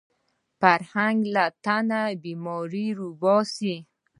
فرهنګ 0.59 1.19
له 1.35 1.45
تنه 1.63 2.01
بیماري 2.23 2.87
راوباسي 2.99 3.75